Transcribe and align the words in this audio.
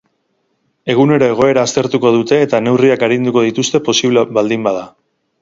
Egunero 0.93 1.27
egoera 1.33 1.65
aztertuko 1.69 2.13
dute, 2.15 2.39
eta 2.47 2.63
neurriak 2.69 3.07
arinduko 3.09 3.45
dituzte 3.49 3.83
posible 3.91 4.27
baldin 4.41 4.67
bada. 4.71 4.85